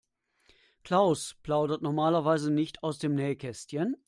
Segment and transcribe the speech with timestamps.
[0.83, 3.95] Klaus plaudert normalerweise nicht aus dem Nähkästchen.